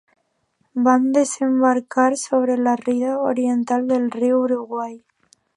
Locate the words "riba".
2.83-3.13